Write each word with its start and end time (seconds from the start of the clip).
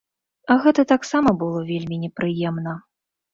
Гэта 0.63 0.85
таксама 0.91 1.33
было 1.43 1.59
вельмі 1.67 1.95
непрыемна. 2.07 2.73